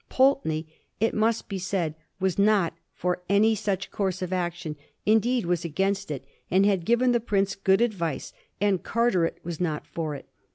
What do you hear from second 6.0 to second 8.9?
it, and had given the prince good advice; and